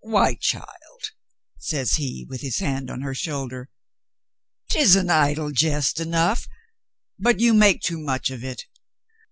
[0.00, 1.12] "Why, child,"
[1.56, 3.68] says he, with his hand on her shoulder,"
[4.68, 6.48] 'tis an idle jest enough,
[7.16, 8.64] but you make too much of it.